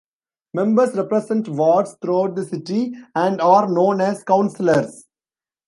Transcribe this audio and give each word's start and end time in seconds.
Members 0.55 0.95
represent 0.95 1.47
wards 1.47 1.95
throughout 2.01 2.33
the 2.35 2.43
city, 2.43 2.95
and 3.13 3.39
are 3.39 3.69
known 3.69 4.01
as 4.01 4.23
councillors. 4.23 5.05